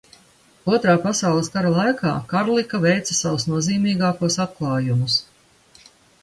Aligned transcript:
Otrā 0.75 0.93
pasaules 1.01 1.49
kara 1.57 1.73
laikā 1.75 2.13
Karlika 2.31 2.79
veica 2.87 3.19
savus 3.19 3.47
nozīmīgākos 3.53 4.39
atklājumus. 4.47 5.21